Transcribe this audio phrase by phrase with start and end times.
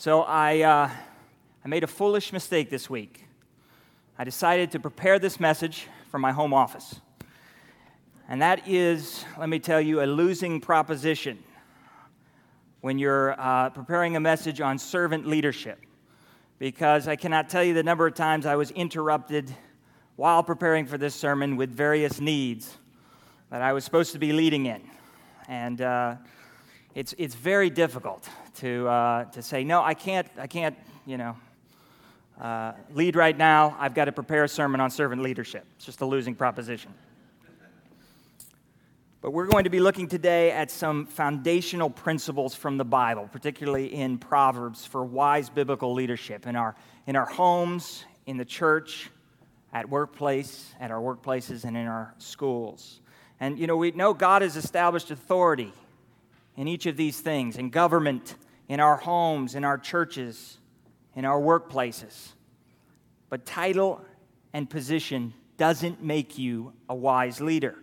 [0.00, 0.90] So I, uh,
[1.64, 3.26] I made a foolish mistake this week.
[4.16, 7.00] I decided to prepare this message from my home office.
[8.28, 11.42] And that is, let me tell you, a losing proposition
[12.80, 15.80] when you're uh, preparing a message on servant leadership.
[16.60, 19.52] Because I cannot tell you the number of times I was interrupted
[20.14, 22.78] while preparing for this sermon with various needs
[23.50, 24.80] that I was supposed to be leading in.
[25.48, 26.14] And uh,
[26.94, 30.76] it's, it's very difficult to, uh, to say, no, I can't, I can't,
[31.06, 31.36] you know,
[32.40, 33.76] uh, lead right now.
[33.78, 35.64] I've got to prepare a sermon on servant leadership.
[35.76, 36.92] It's just a losing proposition.
[39.20, 43.92] But we're going to be looking today at some foundational principles from the Bible, particularly
[43.92, 49.10] in Proverbs, for wise biblical leadership in our, in our homes, in the church,
[49.72, 53.00] at workplace, at our workplaces, and in our schools.
[53.40, 55.72] And you know, we know God has established authority
[56.56, 58.36] in each of these things in government,
[58.68, 60.58] in our homes, in our churches,
[61.14, 62.32] in our workplaces.
[63.30, 64.00] But title
[64.52, 67.76] and position doesn't make you a wise leader.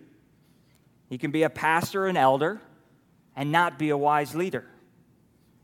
[1.10, 2.62] You can be a pastor, an elder,
[3.36, 4.66] and not be a wise leader.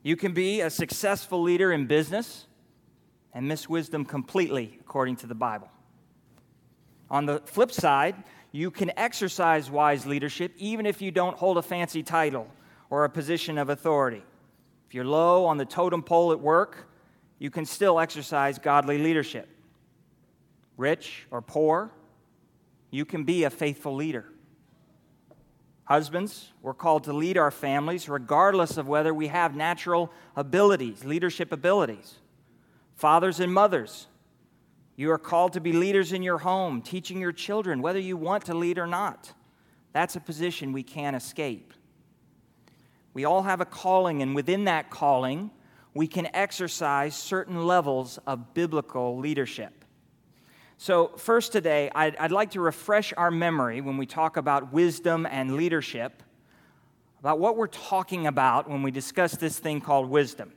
[0.04, 2.48] You can be a successful leader in business
[3.34, 5.70] and miss wisdom completely, according to the Bible.
[7.10, 8.16] On the flip side,
[8.52, 12.48] you can exercise wise leadership even if you don't hold a fancy title
[12.90, 14.24] or a position of authority.
[14.92, 16.86] If you're low on the totem pole at work,
[17.40, 19.48] you can still exercise godly leadership.
[20.76, 21.94] Rich or poor,
[22.90, 24.26] you can be a faithful leader.
[25.86, 31.54] Husbands, we're called to lead our families regardless of whether we have natural abilities, leadership
[31.54, 32.16] abilities.
[32.96, 34.08] Fathers and mothers,
[34.98, 38.44] you are called to be leaders in your home, teaching your children whether you want
[38.48, 39.32] to lead or not.
[39.94, 41.74] That's a position we can't escape.
[43.14, 45.52] We all have a calling, and within that calling,
[45.94, 49.86] we can exercise certain levels of biblical leadership.
[50.78, 55.28] So, first today, I'd, I'd, like to refresh our memory when we talk about wisdom
[55.30, 56.24] and leadership
[57.20, 60.52] about what we're talking about when we discuss this thing called wisdom.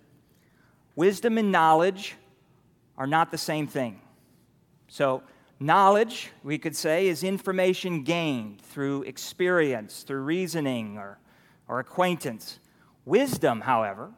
[0.96, 2.14] Wisdom and knowledge
[2.96, 4.00] are not the same thing.
[4.88, 5.22] So,
[5.60, 11.18] knowledge, we could say, is information gained through experience, through reasoning, or,
[11.68, 12.58] or acquaintance.
[13.04, 14.12] Wisdom, however,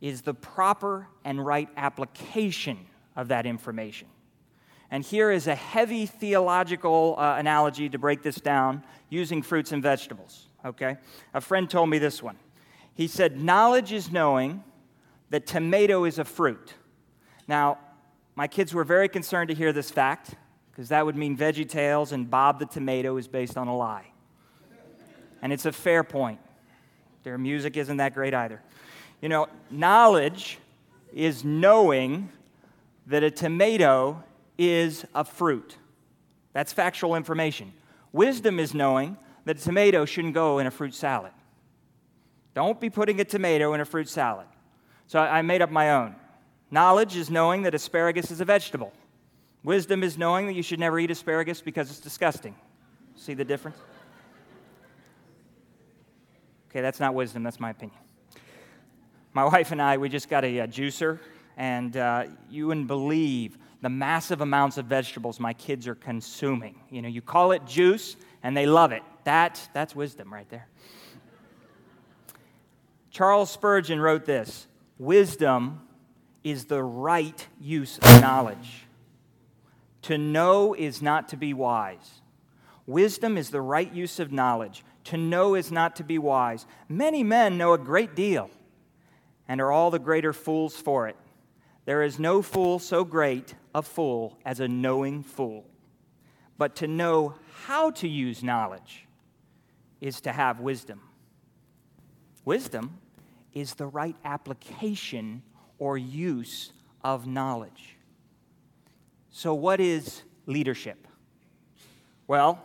[0.00, 4.08] is the proper and right application of that information.
[4.90, 9.82] And here is a heavy theological uh, analogy to break this down using fruits and
[9.82, 10.48] vegetables.
[10.64, 10.96] Okay?
[11.34, 12.36] A friend told me this one.
[12.94, 14.62] He said, Knowledge is knowing
[15.30, 16.74] that tomato is a fruit.
[17.48, 17.78] Now,
[18.36, 20.34] my kids were very concerned to hear this fact
[20.70, 24.12] because that would mean Veggie Tales and Bob the Tomato is based on a lie.
[25.42, 26.38] And it's a fair point.
[27.26, 28.62] Their music isn't that great either.
[29.20, 30.60] You know, knowledge
[31.12, 32.28] is knowing
[33.08, 34.22] that a tomato
[34.56, 35.76] is a fruit.
[36.52, 37.72] That's factual information.
[38.12, 41.32] Wisdom is knowing that a tomato shouldn't go in a fruit salad.
[42.54, 44.46] Don't be putting a tomato in a fruit salad.
[45.08, 46.14] So I made up my own.
[46.70, 48.92] Knowledge is knowing that asparagus is a vegetable.
[49.64, 52.54] Wisdom is knowing that you should never eat asparagus because it's disgusting.
[53.16, 53.78] See the difference?
[56.76, 57.98] Okay, that's not wisdom, that's my opinion.
[59.32, 61.18] My wife and I, we just got a, a juicer,
[61.56, 66.78] and uh, you wouldn't believe the massive amounts of vegetables my kids are consuming.
[66.90, 69.02] You know, you call it juice, and they love it.
[69.24, 70.68] That, that's wisdom right there.
[73.10, 74.66] Charles Spurgeon wrote this
[74.98, 75.80] Wisdom
[76.44, 78.84] is the right use of knowledge.
[80.02, 82.20] To know is not to be wise.
[82.84, 84.84] Wisdom is the right use of knowledge.
[85.06, 86.66] To know is not to be wise.
[86.88, 88.50] Many men know a great deal
[89.46, 91.16] and are all the greater fools for it.
[91.84, 95.64] There is no fool so great a fool as a knowing fool.
[96.58, 99.06] But to know how to use knowledge
[100.00, 101.00] is to have wisdom.
[102.44, 102.98] Wisdom
[103.52, 105.42] is the right application
[105.78, 106.72] or use
[107.04, 107.96] of knowledge.
[109.30, 111.06] So, what is leadership?
[112.26, 112.60] Well,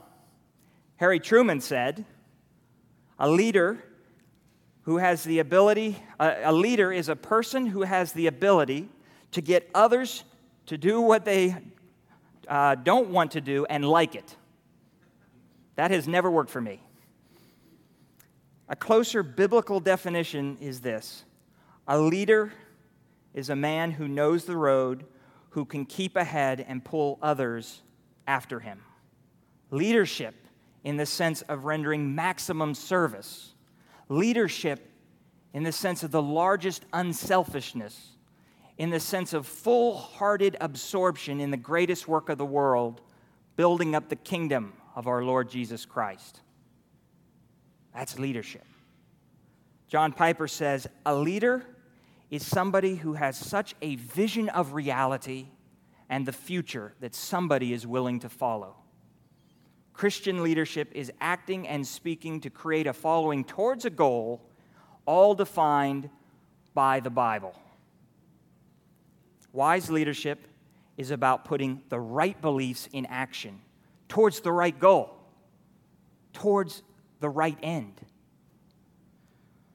[0.95, 2.05] Harry Truman said,
[3.21, 3.77] a leader
[4.81, 8.89] who has the ability, a, leader is a person who has the ability
[9.31, 10.23] to get others
[10.65, 11.55] to do what they
[12.47, 14.35] uh, don't want to do and like it.
[15.75, 16.81] That has never worked for me.
[18.69, 21.23] A closer biblical definition is this
[21.87, 22.51] a leader
[23.35, 25.05] is a man who knows the road,
[25.51, 27.83] who can keep ahead and pull others
[28.25, 28.81] after him.
[29.69, 30.40] Leadership
[30.83, 33.53] in the sense of rendering maximum service.
[34.09, 34.89] Leadership
[35.53, 38.11] in the sense of the largest unselfishness
[38.81, 42.99] in the sense of full hearted absorption in the greatest work of the world,
[43.55, 46.41] building up the kingdom of our Lord Jesus Christ.
[47.93, 48.65] That's leadership.
[49.87, 51.63] John Piper says a leader
[52.31, 55.49] is somebody who has such a vision of reality
[56.09, 58.77] and the future that somebody is willing to follow.
[59.93, 64.41] Christian leadership is acting and speaking to create a following towards a goal,
[65.05, 66.09] all defined
[66.73, 67.55] by the Bible.
[69.53, 70.47] Wise leadership
[70.97, 73.59] is about putting the right beliefs in action
[74.07, 75.13] towards the right goal,
[76.33, 76.83] towards
[77.19, 77.93] the right end.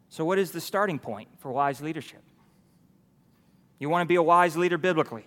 [0.09, 2.23] So, what is the starting point for wise leadership?
[3.79, 5.27] You want to be a wise leader biblically.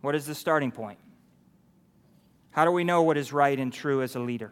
[0.00, 0.98] What is the starting point?
[2.56, 4.50] How do we know what is right and true as a leader?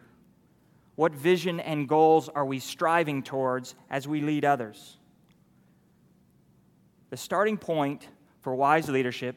[0.95, 4.99] What vision and goals are we striving towards as we lead others?
[7.09, 8.07] The starting point
[8.43, 9.37] for wise leadership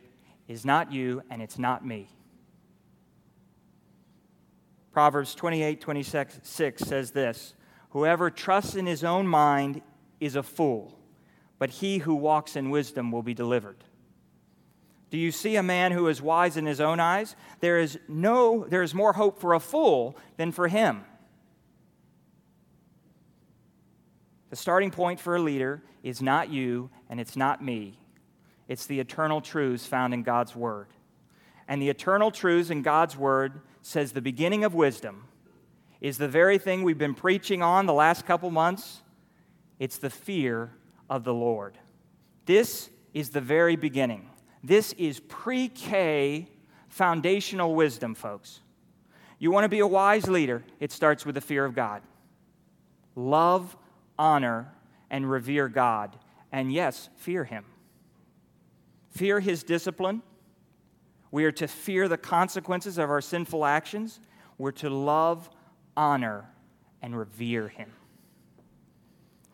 [0.50, 2.10] is not you and it's not me.
[4.92, 7.54] Proverbs 28 26 says this
[7.92, 9.82] Whoever trusts in his own mind
[10.20, 11.00] is a fool,
[11.58, 13.86] but he who walks in wisdom will be delivered.
[15.10, 17.36] Do you see a man who is wise in his own eyes?
[17.62, 21.06] There is no there is more hope for a fool than for him.
[24.50, 28.00] The starting point for a leader is not you and it's not me.
[28.68, 30.88] It's the eternal truths found in God's word.
[31.68, 35.26] And the eternal truths in God's word says the beginning of wisdom
[36.02, 39.02] is the very thing we've been preaching on the last couple months.
[39.80, 40.72] It's the fear
[41.10, 41.78] of the Lord.
[42.46, 44.30] This is the very beginning.
[44.64, 46.48] This is pre K
[46.90, 48.62] foundational wisdom, folks.
[49.40, 52.02] You want to be a wise leader, it starts with the fear of God.
[53.16, 53.76] Love,
[54.18, 54.74] honor,
[55.10, 56.18] and revere God.
[56.52, 57.66] And yes, fear Him.
[59.10, 60.22] Fear His discipline.
[61.30, 64.20] We are to fear the consequences of our sinful actions.
[64.58, 65.50] We're to love,
[65.96, 66.46] honor,
[67.02, 67.92] and revere Him.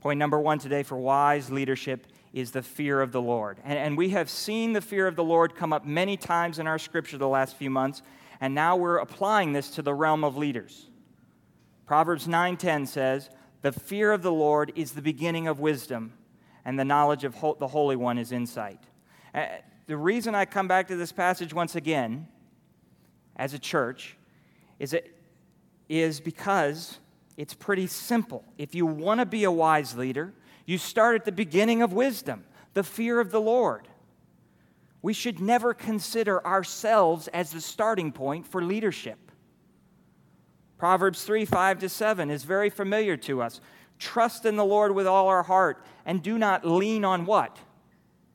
[0.01, 3.59] Point number one today for wise leadership is the fear of the Lord.
[3.63, 6.65] And, and, we have seen the fear of the Lord come up many times in
[6.65, 8.01] our scripture the last few months,
[8.41, 10.89] and now we're applying this to the realm of leaders.
[11.85, 13.29] Proverbs 9:10 says,
[13.61, 16.13] "The fear of the Lord is the beginning of wisdom,
[16.65, 18.79] and the knowledge of ho- the Holy One is insight."
[19.33, 19.45] Uh,
[19.85, 22.27] the reason I come back to this passage once again
[23.35, 24.17] as a church
[24.79, 25.15] is, it,
[25.87, 26.99] is because
[27.37, 28.43] it's pretty simple.
[28.57, 30.33] If you want to be a wise leader,
[30.65, 33.87] you start at the beginning of wisdom, the fear of the Lord.
[35.01, 39.31] We should never consider ourselves as the starting point for leadership.
[40.77, 43.61] Proverbs 3 5 to 7 is very familiar to us.
[43.99, 47.57] Trust in the Lord with all our heart and do not lean on what?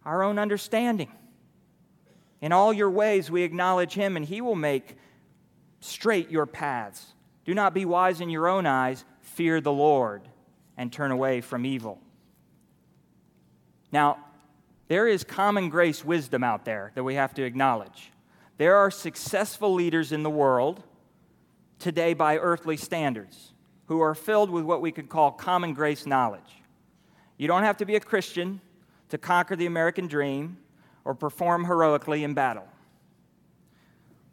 [0.05, 1.11] Our own understanding.
[2.41, 4.97] In all your ways we acknowledge Him, and He will make
[5.81, 7.15] straight your paths.
[7.45, 10.29] Do not be wise in your own eyes, fear the Lord,
[10.77, 12.01] and turn away from evil.
[13.93, 14.19] Now,
[14.89, 18.11] there is common grace wisdom out there that we have to acknowledge.
[18.57, 20.83] There are successful leaders in the world
[21.79, 23.53] today by earthly standards
[23.87, 26.63] who are filled with what we could call common grace knowledge.
[27.37, 28.61] You don't have to be a Christian
[29.11, 30.59] to conquer the American dream
[31.05, 32.69] or perform heroically in battle.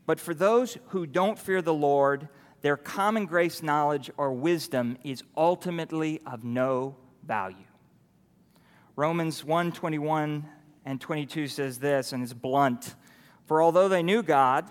[0.05, 2.27] But for those who don't fear the Lord,
[2.61, 7.55] their common grace knowledge or wisdom is ultimately of no value.
[8.95, 10.45] Romans 1 21
[10.85, 12.95] and 22 says this, and it's blunt.
[13.45, 14.69] For although they knew God,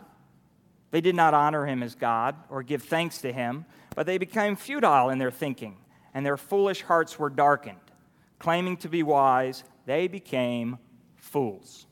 [0.90, 4.56] they did not honor him as God or give thanks to him, but they became
[4.56, 5.76] futile in their thinking,
[6.14, 7.78] and their foolish hearts were darkened.
[8.38, 10.78] Claiming to be wise, they became
[11.16, 11.86] fools.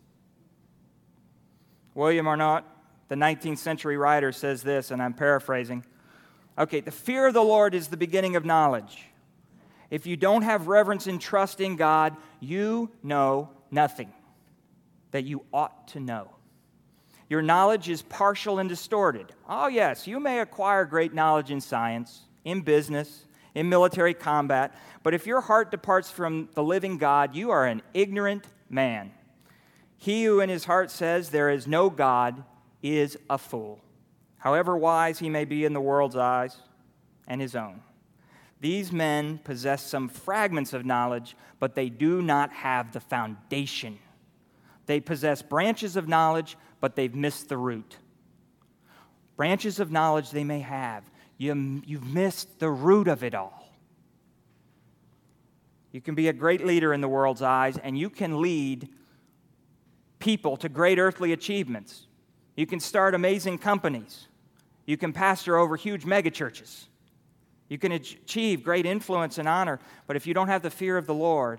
[1.95, 2.65] William Arnott,
[3.09, 5.85] the 19th century writer, says this, and I'm paraphrasing.
[6.59, 9.05] Okay, the fear of the Lord is the beginning of knowledge.
[9.93, 14.11] If you don't have reverence and trust in God, you know nothing
[15.11, 16.31] that you ought to know.
[17.29, 19.35] Your knowledge is partial and distorted.
[19.47, 25.13] Oh, yes, you may acquire great knowledge in science, in business, in military combat, but
[25.13, 29.13] if your heart departs from the living God, you are an ignorant man.
[29.99, 32.45] He who in his heart says there is no God
[32.83, 33.79] is a fool,
[34.39, 36.57] however wise he may be in the world's eyes
[37.29, 37.83] and his own.
[38.63, 43.99] These men possess some fragments of knowledge, but they do not have the foundation.
[44.87, 47.97] They possess branches of knowledge, but they've missed the root.
[49.37, 51.03] Branches of knowledge they may have,
[51.39, 53.69] you, you've missed the root of it all.
[55.91, 58.89] You can be a great leader in the world's eyes, and you can lead
[60.21, 62.07] people to great earthly achievements.
[62.55, 64.29] You can start amazing companies.
[64.87, 66.85] You can pastor over huge megachurches.
[67.73, 71.07] You can achieve great influence and honor, but if you don't have the fear of
[71.07, 71.59] the Lord,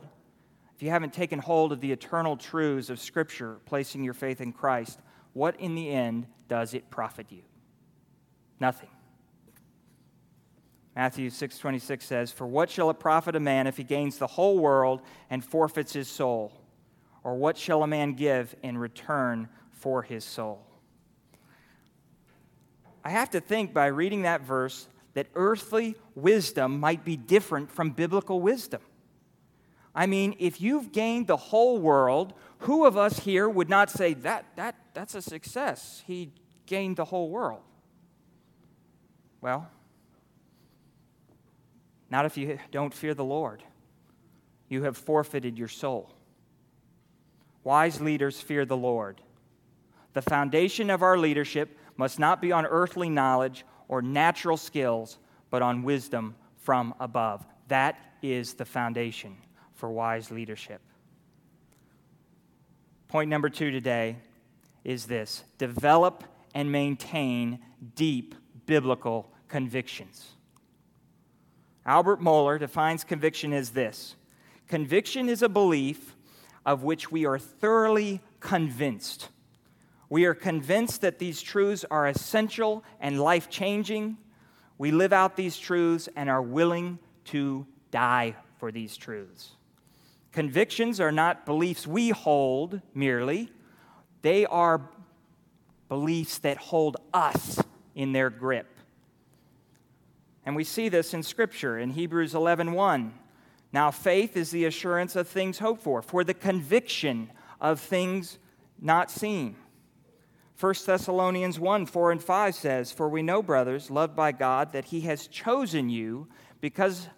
[0.76, 4.54] if you haven't taken hold of the eternal truths of Scripture, placing your faith in
[4.54, 5.00] Christ,
[5.34, 7.42] what in the end does it profit you?
[8.60, 8.92] Nothing.
[10.96, 14.60] Matthew 6:26 says, "For what shall it profit a man if he gains the whole
[14.60, 15.02] world
[15.32, 16.54] and forfeits his soul?
[17.24, 20.64] Or what shall a man give in return for his soul?"
[23.04, 27.92] I have to think by reading that verse that earthly wisdom might be different from
[27.92, 28.82] biblical wisdom.
[29.96, 34.14] I mean, if you've gained the whole world, who of us here would not say
[34.16, 36.04] that, that that's a success?
[36.08, 36.32] He
[36.66, 37.62] gained the whole world.
[39.42, 39.70] Well,
[42.10, 43.64] not if you don't fear the Lord.
[44.70, 46.10] You have forfeited your soul.
[47.64, 49.22] Wise leaders fear the Lord.
[50.14, 55.20] The foundation of our leadership must not be on earthly knowledge or natural skills,
[55.52, 57.46] but on wisdom from above.
[57.68, 59.38] That is the foundation
[59.76, 60.82] for wise leadership.
[63.08, 64.16] Point number two today
[64.84, 66.24] is this develop
[66.56, 67.60] and maintain
[67.94, 68.34] deep
[68.66, 70.32] biblical convictions.
[71.86, 74.16] Albert Mohler defines conviction as this
[74.68, 76.16] conviction is a belief
[76.66, 79.30] of which we are thoroughly convinced.
[80.14, 84.20] We are convinced that these truths are essential and life changing.
[84.78, 87.00] We live out these truths and are willing
[87.32, 89.54] to die for these truths.
[90.32, 93.50] Convictions are not beliefs we hold merely,
[94.22, 94.88] they are
[95.90, 97.60] beliefs that hold us
[97.96, 98.68] in their grip.
[100.46, 103.14] And we see this in Scripture in Hebrews 11 1.
[103.72, 108.38] Now, faith is the assurance of things hoped for, for the conviction of things
[108.80, 109.56] not seen.
[110.64, 114.86] 1 Thessalonians 1 4 and 5 says, For we know, brothers, loved by God, that
[114.86, 116.30] He has chosen you
[116.62, 117.10] because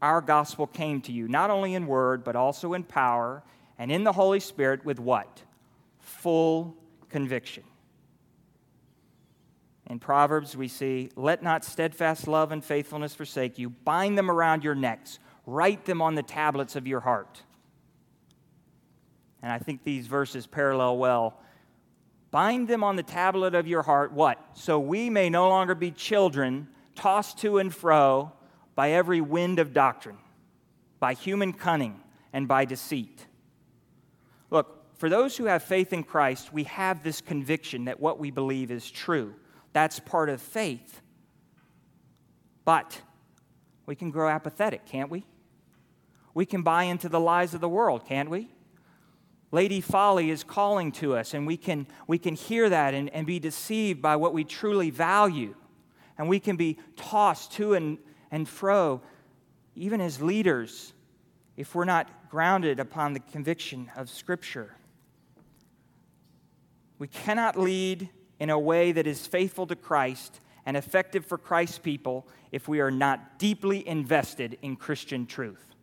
[0.00, 3.42] our gospel came to you, not only in word, but also in power
[3.78, 5.42] and in the Holy Spirit with what?
[5.98, 6.74] Full
[7.10, 7.64] conviction.
[9.90, 13.68] In Proverbs, we see, Let not steadfast love and faithfulness forsake you.
[13.68, 17.42] Bind them around your necks, write them on the tablets of your heart.
[19.42, 21.38] And I think these verses parallel well.
[22.30, 24.38] Bind them on the tablet of your heart, what?
[24.54, 28.32] So we may no longer be children tossed to and fro
[28.74, 30.18] by every wind of doctrine,
[31.00, 32.00] by human cunning,
[32.32, 33.26] and by deceit.
[34.50, 38.30] Look, for those who have faith in Christ, we have this conviction that what we
[38.30, 39.34] believe is true.
[39.72, 41.00] That's part of faith.
[42.64, 43.00] But
[43.86, 45.24] we can grow apathetic, can't we?
[46.34, 48.50] We can buy into the lies of the world, can't we?
[49.50, 53.26] Lady Folly is calling to us, and we can, we can hear that and, and
[53.26, 55.54] be deceived by what we truly value.
[56.18, 57.98] And we can be tossed to and,
[58.30, 59.00] and fro,
[59.74, 60.92] even as leaders,
[61.56, 64.74] if we're not grounded upon the conviction of Scripture.
[66.98, 71.78] We cannot lead in a way that is faithful to Christ and effective for Christ's
[71.78, 75.74] people if we are not deeply invested in Christian truth.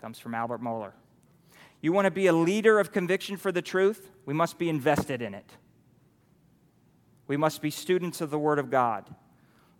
[0.00, 0.92] Comes from Albert Mohler.
[1.86, 4.10] You want to be a leader of conviction for the truth?
[4.24, 5.48] We must be invested in it.
[7.28, 9.14] We must be students of the Word of God.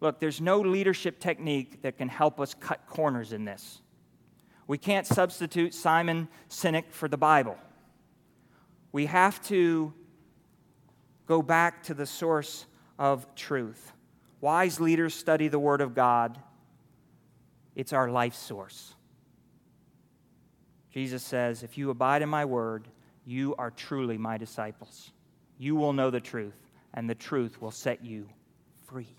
[0.01, 3.81] Look, there's no leadership technique that can help us cut corners in this.
[4.69, 7.59] We can't substitute Simon Sinek for the Bible.
[8.93, 9.93] We have to
[11.27, 12.67] go back to the source
[13.01, 13.93] of truth.
[14.41, 16.39] Wise leaders study the Word of God,
[17.75, 18.95] it's our life source.
[20.97, 22.89] Jesus says, If you abide in my word,
[23.27, 25.13] you are truly my disciples.
[25.59, 26.57] You will know the truth,
[26.95, 28.27] and the truth will set you
[28.87, 29.15] free.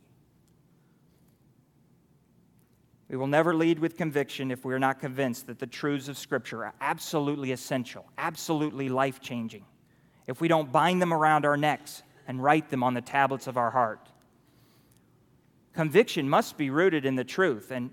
[3.09, 6.17] We will never lead with conviction if we are not convinced that the truths of
[6.17, 9.63] Scripture are absolutely essential, absolutely life changing
[10.25, 13.55] if we don't bind them around our necks and write them on the tablets of
[13.55, 14.09] our heart.
[15.73, 17.91] Conviction must be rooted in the truth, and,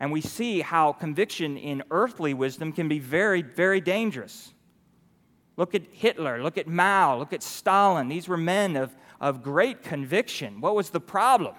[0.00, 4.54] and we see how conviction in earthly wisdom can be very, very dangerous.
[5.58, 8.08] Look at Hitler, look at Mao, look at Stalin.
[8.08, 10.62] These were men of, of great conviction.
[10.62, 11.54] What was the problem?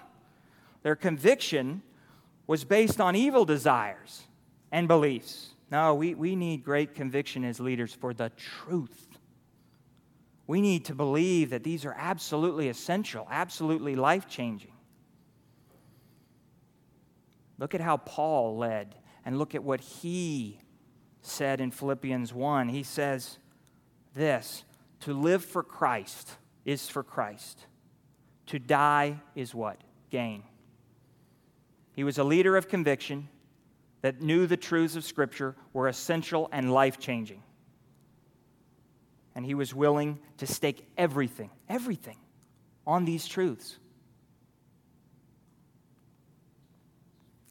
[0.82, 1.82] Their conviction
[2.48, 4.24] was based on evil desires
[4.72, 5.50] and beliefs.
[5.70, 9.06] No, we, we need great conviction as leaders for the truth.
[10.48, 14.71] We need to believe that these are absolutely essential, absolutely life changing.
[17.62, 20.58] Look at how Paul led, and look at what he
[21.20, 22.68] said in Philippians 1.
[22.70, 23.38] He says,
[24.14, 24.64] this
[24.98, 26.32] to live for Christ
[26.64, 27.66] is for Christ.
[28.46, 29.80] To die is what?
[30.10, 30.42] Gain.
[31.94, 33.28] He was a leader of conviction
[34.00, 37.44] that knew the truths of Scripture were essential and life changing.
[39.36, 42.16] And he was willing to stake everything, everything,
[42.88, 43.78] on these truths.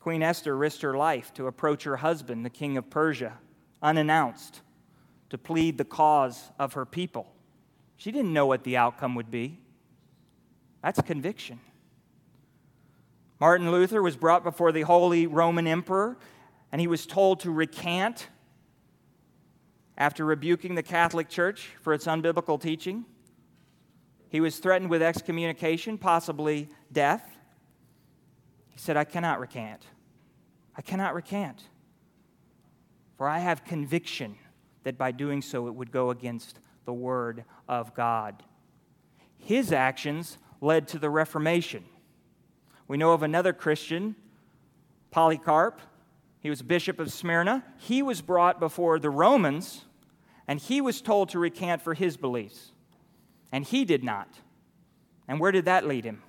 [0.02, 3.38] Queen Esther risked her life to approach her husband, the king of Persia,
[3.84, 4.62] unannounced,
[5.30, 7.32] to plead the cause of her people.
[7.98, 9.60] She didn't know what the outcome would be.
[10.82, 11.60] That's conviction.
[13.40, 16.18] Martin Luther was brought before the Holy Roman Emperor,
[16.72, 18.28] and he was told to recant
[19.98, 23.06] after rebuking the Catholic Church for its unbiblical teaching.
[24.30, 27.38] He was threatened with excommunication, possibly death.
[28.82, 29.86] Said, I cannot recant.
[30.76, 31.66] I cannot recant.
[33.16, 34.38] For I have conviction
[34.82, 38.42] that by doing so it would go against the Word of God.
[39.38, 41.84] His actions led to the Reformation.
[42.88, 44.16] We know of another Christian,
[45.12, 45.80] Polycarp.
[46.40, 47.64] He was bishop of Smyrna.
[47.78, 49.86] He was brought before the Romans,
[50.48, 52.72] and he was told to recant for his beliefs.
[53.52, 54.40] And he did not.
[55.28, 56.24] And where did that lead him?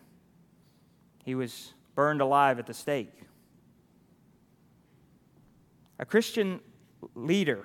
[1.25, 3.13] He was burned alive at the stake.
[5.99, 6.61] A Christian
[7.15, 7.65] leader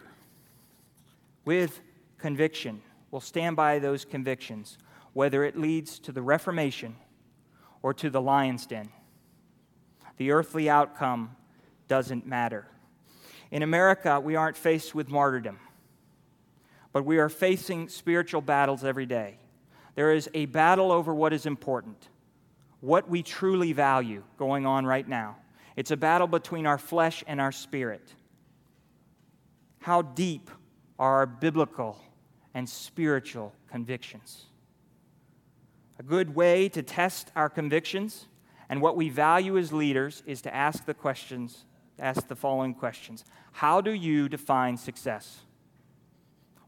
[1.45, 1.81] with
[2.17, 2.81] conviction
[3.11, 4.77] will stand by those convictions,
[5.13, 6.95] whether it leads to the Reformation
[7.81, 8.89] or to the lion's den.
[10.17, 11.35] The earthly outcome
[11.87, 12.67] doesn't matter.
[13.49, 15.59] In America, we aren't faced with martyrdom,
[16.91, 19.37] but we are facing spiritual battles every day.
[19.95, 22.09] There is a battle over what is important,
[22.81, 25.37] what we truly value going on right now.
[25.75, 28.13] It's a battle between our flesh and our spirit.
[29.79, 30.49] How deep
[30.99, 31.97] are our biblical
[32.53, 34.45] and spiritual convictions?
[35.99, 38.27] A good way to test our convictions
[38.69, 41.65] and what we value as leaders is to ask the questions,
[41.99, 43.23] ask the following questions.
[43.53, 45.41] How do you define success?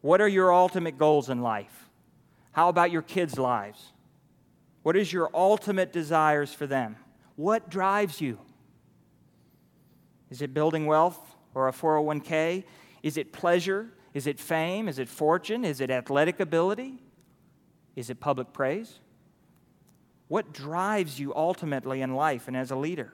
[0.02, 1.89] What are your ultimate goals in life?
[2.54, 3.91] How about your kids' lives?
[4.84, 6.96] What is your ultimate desires for them?
[7.36, 8.39] What drives you?
[10.30, 11.20] Is it building wealth
[11.54, 12.63] or a 401k?
[13.04, 13.89] Is it pleasure?
[14.13, 14.88] Is it fame?
[14.88, 15.65] Is it fortune?
[15.65, 17.02] Is it athletic ability?
[17.96, 19.00] Is it public praise?
[20.28, 23.12] What drives you ultimately in life and as a leader?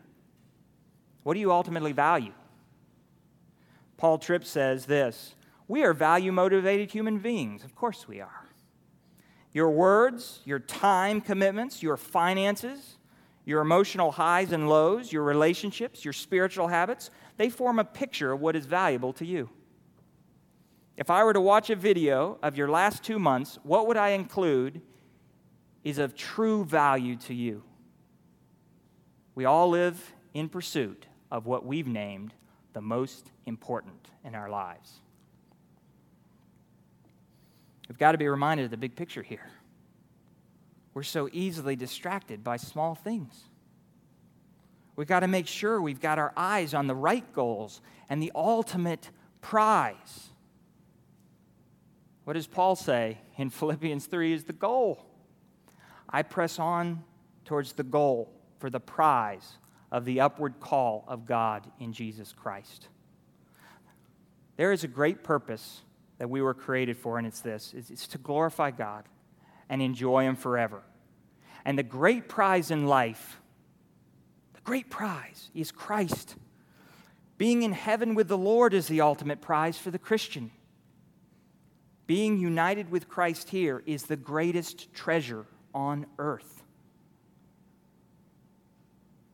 [1.24, 2.34] What do you ultimately value?
[3.98, 5.36] Paul Tripp says this
[5.68, 7.64] We are value motivated human beings.
[7.64, 8.46] Of course we are.
[9.56, 12.98] Your words, your time commitments, your finances,
[13.46, 18.42] your emotional highs and lows, your relationships, your spiritual habits, they form a picture of
[18.42, 19.50] what is valuable to you.
[20.98, 24.10] If I were to watch a video of your last two months, what would I
[24.10, 24.82] include
[25.86, 27.64] is of true value to you.
[29.36, 32.34] We all live in pursuit of what we've named
[32.74, 35.00] the most important in our lives.
[37.88, 39.50] We've got to be reminded of the big picture here.
[40.94, 43.50] We're so easily distracted by small things.
[44.96, 48.32] We've got to make sure we've got our eyes on the right goals and the
[48.34, 49.10] ultimate
[49.42, 50.30] prize.
[52.24, 55.06] What does Paul say in Philippians 3 is the goal?
[56.10, 57.04] I press on
[57.44, 59.58] towards the goal for the prize
[59.92, 62.88] of the upward call of God in Jesus Christ.
[64.58, 65.82] There is a great purpose
[66.18, 69.06] that we were created for, and it's this it's to glorify God
[69.70, 70.82] and enjoy Him forever.
[71.66, 73.40] And the great prize in life,
[74.54, 76.36] the great prize is Christ.
[77.38, 80.52] Being in heaven with the Lord is the ultimate prize for the Christian.
[82.08, 86.64] Being united with Christ here is the greatest treasure on earth.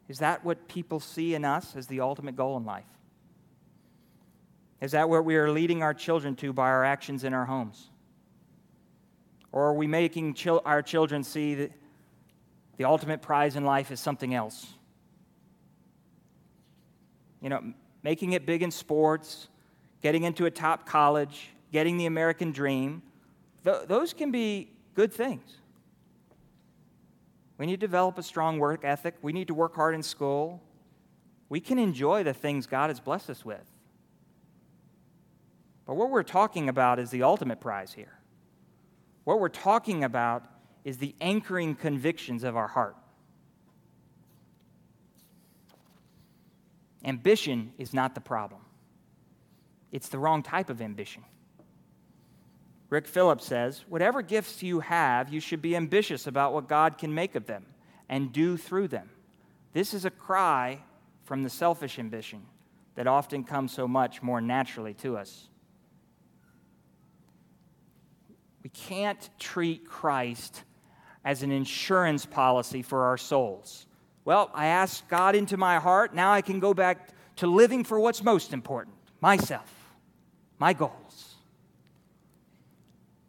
[0.08, 2.86] Is that what people see in us as the ultimate goal in life?
[4.82, 7.90] Is that what we are leading our children to by our actions in our homes?
[9.52, 11.72] Or are we making chil- our children see that
[12.78, 14.74] the ultimate prize in life is something else?
[17.42, 19.50] You know, making it big in sports,
[20.02, 23.04] getting into a top college, getting the American dream,
[23.64, 25.58] th- those can be good things.
[27.60, 29.16] We need to develop a strong work ethic.
[29.22, 30.60] We need to work hard in school.
[31.50, 33.71] We can enjoy the things God has blessed us with.
[35.92, 38.18] But what we're talking about is the ultimate prize here.
[39.26, 40.46] What we're talking about
[40.86, 42.96] is the anchoring convictions of our heart.
[47.04, 48.62] Ambition is not the problem,
[49.92, 51.26] it's the wrong type of ambition.
[52.90, 57.14] Rick Phillips says, Whatever gifts you have, you should be ambitious about what God can
[57.14, 57.66] make of them
[58.08, 59.10] and do through them.
[59.74, 60.84] This is a cry
[61.26, 62.44] from the selfish ambition
[62.96, 65.50] that often comes so much more naturally to us.
[68.64, 70.64] We can't treat Christ
[71.24, 73.86] as an insurance policy for our souls.
[74.26, 76.14] Well, I asked God into my heart.
[76.14, 79.72] Now I can go back to living for what's most important myself,
[80.60, 81.36] my goals.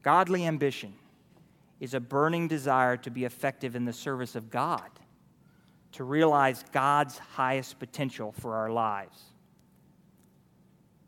[0.02, 0.94] Godly ambition
[1.80, 4.88] is a burning desire to be effective in the service of God,
[5.92, 9.31] to realize God's highest potential for our lives.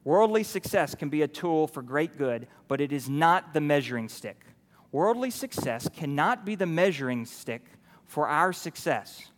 [0.05, 4.09] Worldly success can be a tool for great good, but it is not the measuring
[4.09, 4.45] stick.
[4.93, 7.65] Worldly success cannot be the measuring stick
[8.05, 9.31] for our success.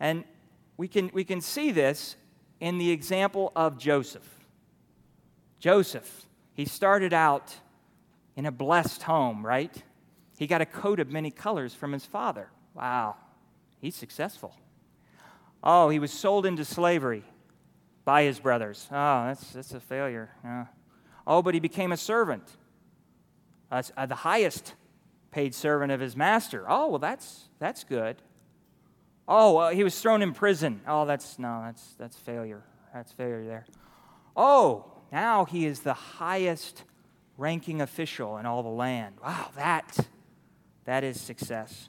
[0.00, 0.24] And
[0.76, 2.16] we can, we can see this
[2.58, 4.28] in the example of Joseph.
[5.60, 7.54] Joseph, he started out
[8.36, 9.82] in a blessed home, right?
[10.38, 12.48] He got a coat of many colors from his father.
[12.74, 13.16] Wow,
[13.78, 14.56] he's successful.
[15.62, 17.24] Oh, he was sold into slavery
[18.04, 18.86] by his brothers.
[18.90, 20.30] Oh, that's, that's a failure.
[20.44, 20.66] Yeah.
[21.26, 22.44] Oh, but he became a servant,
[23.70, 24.74] uh, the highest
[25.30, 26.64] paid servant of his master.
[26.68, 28.16] Oh, well, that's, that's good.
[29.26, 30.82] Oh, uh, he was thrown in prison.
[30.86, 32.62] Oh, that's, no, that's, that's failure.
[32.92, 33.66] That's failure there.
[34.36, 36.84] Oh, now he is the highest
[37.38, 39.16] ranking official in all the land.
[39.24, 39.96] Wow, that,
[40.84, 41.88] that is success.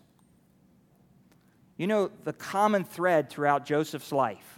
[1.77, 4.54] You know, the common thread throughout Joseph's life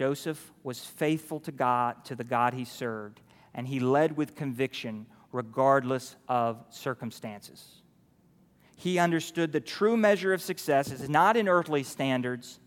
[0.00, 3.20] Joseph was faithful to God, to the God he served,
[3.52, 7.82] and he led with conviction regardless of circumstances.
[8.76, 12.60] He understood the true measure of success is not in earthly standards,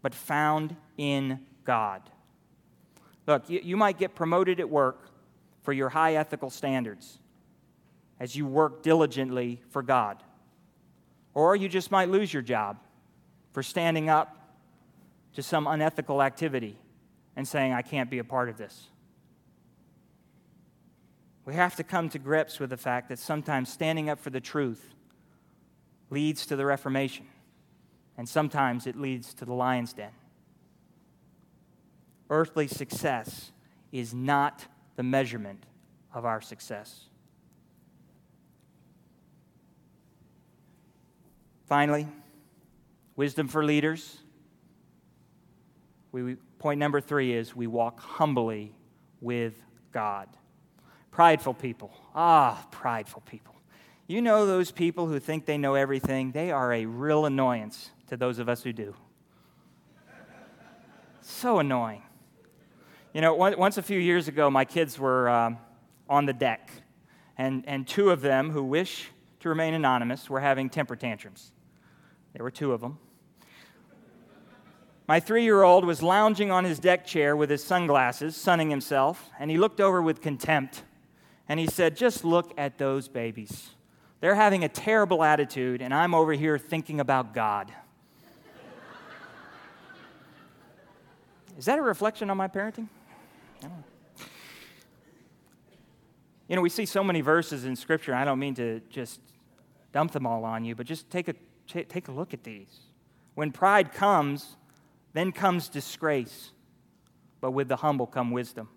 [0.00, 2.00] but found in God.
[3.26, 5.10] Look, you, you might get promoted at work
[5.62, 7.18] for your high ethical standards
[8.18, 10.22] as you work diligently for God.
[11.34, 12.78] Or you just might lose your job
[13.52, 14.35] for standing up
[15.36, 16.78] to some unethical activity
[17.36, 18.88] and saying, I can't be a part of this.
[21.44, 24.40] We have to come to grips with the fact that sometimes standing up for the
[24.40, 24.94] truth
[26.08, 27.26] leads to the Reformation,
[28.16, 30.10] and sometimes it leads to the lion's den.
[32.30, 33.52] Earthly success
[33.92, 34.64] is not
[34.96, 35.64] the measurement
[36.14, 37.10] of our success.
[41.66, 42.08] Finally,
[43.16, 44.22] wisdom for leaders
[46.22, 48.74] we, point number three is we walk humbly
[49.20, 49.54] with
[49.92, 50.28] God.
[51.10, 51.92] Prideful people.
[52.14, 53.54] Ah, prideful people.
[54.06, 56.32] You know those people who think they know everything?
[56.32, 58.94] They are a real annoyance to those of us who do.
[61.22, 62.02] so annoying.
[63.12, 65.58] You know, once a few years ago, my kids were um,
[66.08, 66.70] on the deck,
[67.38, 69.08] and, and two of them who wish
[69.40, 71.52] to remain anonymous were having temper tantrums.
[72.34, 72.98] There were two of them.
[75.08, 79.30] My three year old was lounging on his deck chair with his sunglasses, sunning himself,
[79.38, 80.82] and he looked over with contempt.
[81.48, 83.70] And he said, Just look at those babies.
[84.20, 87.72] They're having a terrible attitude, and I'm over here thinking about God.
[91.56, 92.88] Is that a reflection on my parenting?
[96.48, 98.14] You know, we see so many verses in Scripture.
[98.14, 99.20] I don't mean to just
[99.92, 101.34] dump them all on you, but just take a,
[101.66, 102.80] take a look at these.
[103.34, 104.56] When pride comes,
[105.16, 106.52] then comes disgrace,
[107.40, 108.68] but with the humble come wisdom.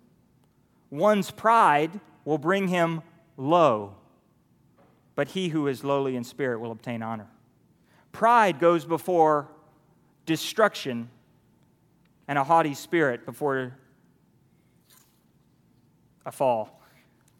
[0.90, 3.02] One's pride will bring him
[3.36, 3.94] low,
[5.14, 7.28] but he who is lowly in spirit will obtain honor.
[8.12, 9.48] Pride goes before
[10.26, 11.10] destruction,
[12.28, 13.76] and a haughty spirit before
[16.24, 16.80] a fall.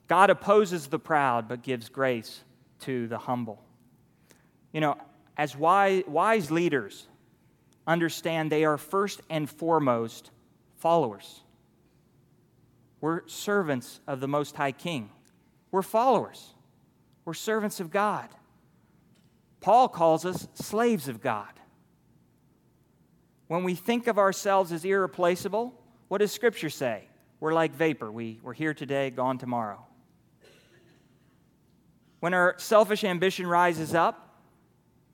[0.08, 2.42] God opposes the proud, but gives grace
[2.80, 3.62] to the humble.
[4.72, 4.98] You know,
[5.36, 7.06] as wise, wise leaders,
[7.90, 10.30] understand they are first and foremost
[10.76, 11.40] followers.
[13.00, 15.10] We're servants of the Most High King.
[15.70, 16.54] We're followers.
[17.24, 18.28] We're servants of God.
[19.60, 21.52] Paul calls us slaves of God.
[23.48, 25.74] When we think of ourselves as irreplaceable,
[26.08, 27.08] what does Scripture say?
[27.40, 28.10] We're like vapor.
[28.10, 29.84] We, we're here today, gone tomorrow.
[32.20, 34.29] When our selfish ambition rises up,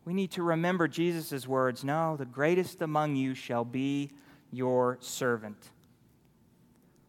[0.06, 4.10] we need to remember Jesus' words No, the greatest among you shall be
[4.52, 5.70] your servant.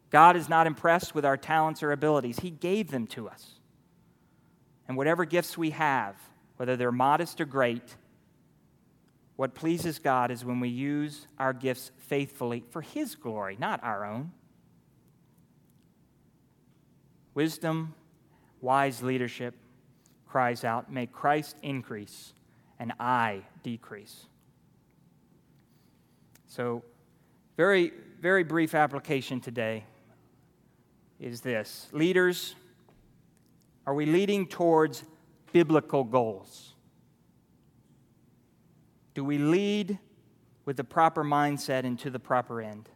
[0.09, 3.59] God is not impressed with our talents or abilities, He gave them to us.
[4.87, 6.15] And whatever gifts we have,
[6.57, 7.95] whether they're modest or great,
[9.35, 14.05] what pleases God is when we use our gifts faithfully for His glory, not our
[14.05, 14.31] own.
[17.35, 17.93] Wisdom,
[18.59, 19.53] wise leadership
[20.27, 22.33] cries out, May Christ increase
[22.79, 24.25] and I decrease.
[26.47, 26.83] So,
[27.55, 29.83] very, very brief application today
[31.19, 32.55] is this Leaders,
[33.85, 35.03] are we leading towards
[35.51, 36.73] biblical goals?
[39.13, 39.97] Do we lead
[40.65, 42.89] with the proper mindset and to the proper end?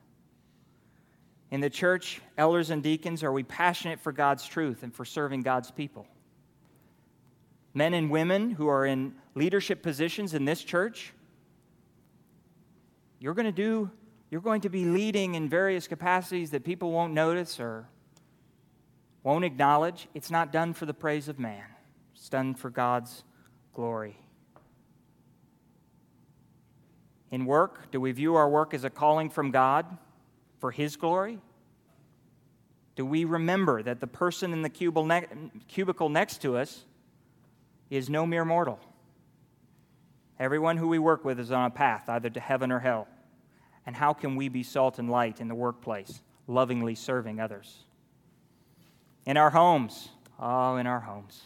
[1.49, 5.41] In the church, elders and deacons, are we passionate for God's truth and for serving
[5.41, 6.05] God's people?
[7.73, 11.13] Men and women who are in leadership positions in this church,
[13.19, 13.91] you're going to do
[14.31, 17.85] you're going to be leading in various capacities that people won't notice or
[19.23, 20.07] won't acknowledge.
[20.13, 21.65] It's not done for the praise of man.
[22.15, 23.25] It's done for God's
[23.73, 24.17] glory.
[27.29, 29.85] In work, do we view our work as a calling from God
[30.59, 31.39] for His glory?
[32.95, 36.85] Do we remember that the person in the cubicle next to us
[37.91, 38.79] is no mere mortal?
[40.39, 43.07] Everyone who we work with is on a path either to heaven or hell.
[43.85, 47.83] And how can we be salt and light in the workplace, lovingly serving others?
[49.25, 51.41] In our homes, oh, in our homes.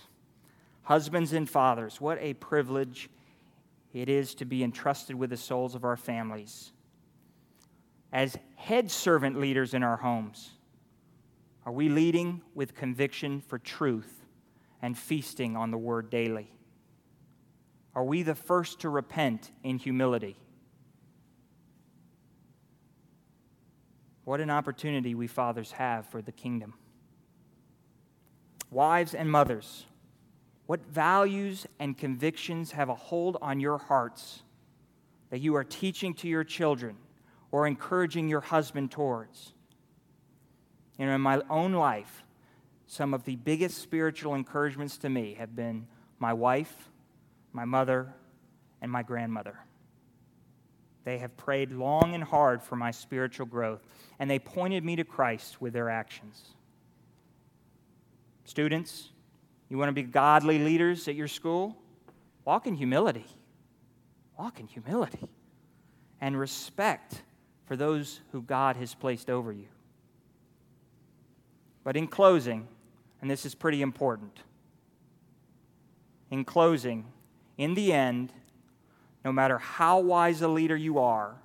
[0.83, 3.09] Husbands and fathers, what a privilege
[3.91, 6.71] it is to be entrusted with the souls of our families.
[8.13, 10.51] As head servant leaders in our homes,
[11.65, 14.24] are we leading with conviction for truth
[14.85, 16.47] and feasting on the word daily?
[17.95, 20.37] Are we the first to repent in humility?
[24.25, 26.75] What an opportunity we fathers have for the kingdom.
[28.69, 29.87] Wives and mothers,
[30.67, 34.43] what values and convictions have a hold on your hearts
[35.31, 36.95] that you are teaching to your children
[37.49, 39.53] or encouraging your husband towards?
[40.99, 42.24] You know, in my own life,
[42.87, 45.87] some of the biggest spiritual encouragements to me have been
[46.19, 46.89] my wife
[47.55, 48.13] my mother,
[48.81, 49.57] and my grandmother.
[51.05, 53.81] They have prayed long and hard for my spiritual growth,
[54.19, 56.43] and they pointed me to Christ with their actions.
[58.43, 59.11] Students,
[59.69, 61.77] you want to be godly leaders at your school?
[62.43, 63.25] Walk in humility.
[64.37, 65.29] Walk in humility
[66.19, 67.23] and respect
[67.65, 69.67] for those who God has placed over you.
[71.85, 72.67] But in closing,
[73.21, 74.39] and this is pretty important,
[76.29, 77.05] in closing,
[77.57, 78.33] in the end,
[79.23, 81.35] no matter how wise a leader you are,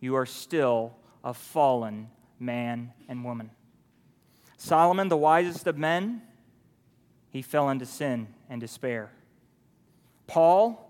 [0.00, 2.08] you are still a fallen
[2.38, 3.50] man and woman.
[4.56, 6.22] Solomon, the wisest of men,
[7.30, 9.10] he fell into sin and despair.
[10.26, 10.80] Paul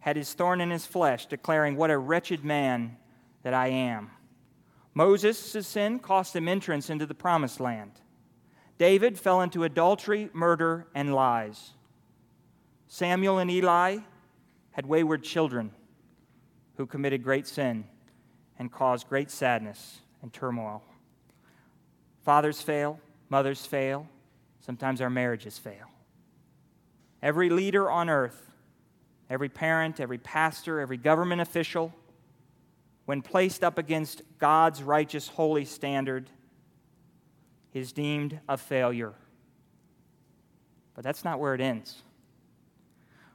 [0.00, 2.96] had his thorn in his flesh, declaring, What a wretched man
[3.42, 4.10] that I am.
[4.92, 7.92] Moses' sin cost him entrance into the promised land.
[8.78, 11.72] David fell into adultery, murder, and lies.
[12.88, 13.98] Samuel and Eli
[14.72, 15.70] had wayward children
[16.76, 17.84] who committed great sin
[18.58, 20.82] and caused great sadness and turmoil.
[22.24, 24.08] Fathers fail, mothers fail,
[24.60, 25.86] sometimes our marriages fail.
[27.22, 28.50] Every leader on earth,
[29.30, 31.94] every parent, every pastor, every government official,
[33.04, 36.30] when placed up against God's righteous, holy standard,
[37.74, 39.12] is deemed a failure.
[40.94, 42.02] But that's not where it ends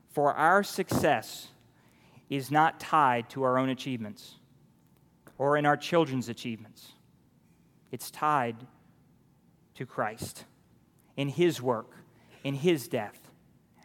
[0.09, 1.47] for our success
[2.29, 4.35] is not tied to our own achievements
[5.37, 6.93] or in our children's achievements.
[7.91, 8.57] It's tied
[9.75, 10.45] to Christ
[11.15, 11.91] in His work,
[12.43, 13.17] in His death,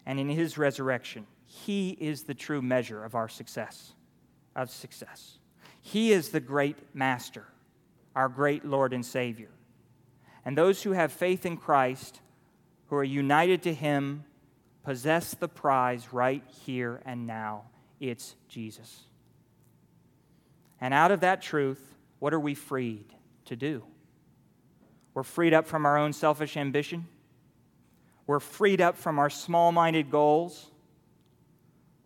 [0.07, 1.27] and in His resurrection.
[1.47, 3.93] He is the true measure of our success,
[4.57, 5.39] of success.
[5.81, 7.45] He is the great master,
[8.17, 9.51] our great Lord and Savior.
[10.45, 12.21] And those who have faith in Christ,
[12.89, 14.25] who are united to Him,
[14.83, 17.65] possess the prize right here and now.
[18.01, 19.05] It's Jesus.
[20.81, 23.15] And out of that truth, what are we freed
[23.47, 23.83] to do?
[25.15, 27.07] We're freed up from our own selfish ambition.
[28.27, 30.71] We're freed up from our small minded goals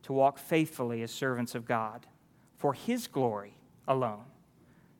[0.02, 2.06] to walk faithfully as servants of God
[2.56, 3.54] for His glory
[3.86, 4.24] alone,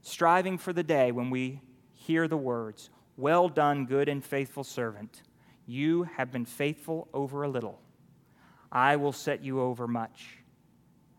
[0.00, 1.60] striving for the day when we
[1.92, 5.22] hear the words, Well done, good and faithful servant.
[5.66, 7.80] You have been faithful over a little.
[8.70, 10.38] I will set you over much.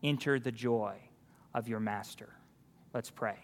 [0.02, 0.96] Enter the joy
[1.52, 2.30] of your master.
[2.94, 3.36] Let's pray.